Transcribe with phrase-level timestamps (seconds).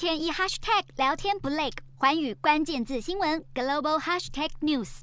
[0.00, 5.00] 天一 hashtag 聊天不累，环宇关键字新闻 global hashtag news。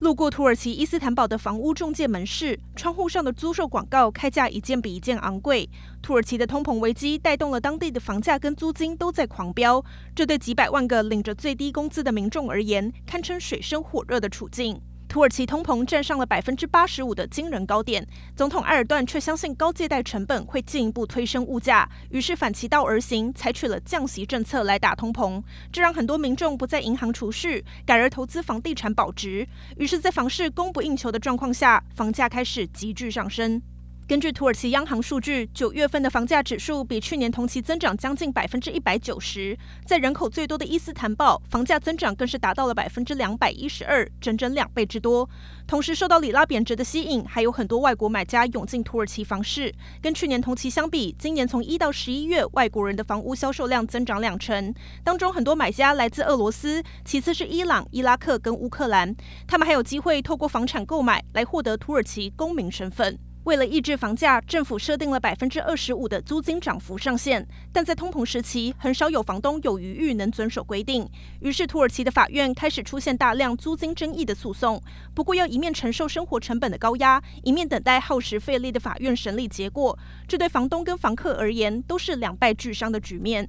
[0.00, 5.66] 路过土耳其伊斯坦堡的房屋中介门市，窗户上的租售广告开价一件比一件昂贵。
[6.02, 9.82] 土耳其的通膨危机带动了当地的房价跟租金都在狂飙，
[10.14, 14.78] 这对几百万个领着最低工资的民众而言，堪称水深火热的处境。
[15.14, 18.04] 土耳其通膨占上了百分之八十五的惊人高点，
[18.34, 29.46] 总统埃尔段却相信高借贷成本会进一步推升物价，于是反其道而行，采取了降息政策来打通膨，这让很多民众不在银行储蓄，改而投资房地产保值，
[29.76, 33.62] 于是，在房市供不应求的状况下，房价开始急剧上升。
[34.06, 39.56] 根据土耳其央行数据，九月份的房价指数比去年同期增长将近百分之一百九十。
[39.86, 45.26] 在人口最多的伊斯坦堡，房价增长更是达到了百分之两百一十二，整整两倍之多。
[45.66, 49.74] 同时，受到里拉贬值的吸引，还有很多外国买家涌进土耳其房市。
[50.02, 59.16] 跟去年同期相比，今年从一到十一月，外国人的房屋销售量增长两成，当中很多买家来自俄罗斯，其次是伊朗、伊拉克跟乌克兰。
[59.46, 63.18] 他们还有机会透过房产购买来获得土耳其公民身份。
[63.44, 71.06] 为了抑制房价，政府设定了百分之二十五的租金涨幅上限，但在通膨时期，很少有房东有余裕能遵守规定。
[71.40, 74.82] 于是，土耳其的法院开始出现大量租金争议的诉讼。
[75.14, 83.46] 不过，要一面承受生活成本的高压，一面等待耗时费力的法院审理结果，这对房东跟房客而言都是两败俱伤的局面。